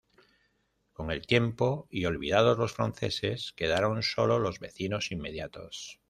[0.93, 5.99] Con el tiempo, y olvidados los franceses, quedaron sólo los vecinos inmediatos.